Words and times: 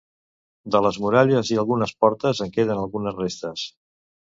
De 0.75 0.79
les 0.85 0.97
muralles 1.03 1.51
i 1.53 1.59
algunes 1.65 1.95
portes 2.05 2.43
en 2.47 2.51
queden 2.57 2.83
algunes 2.87 3.21
restes. 3.23 3.71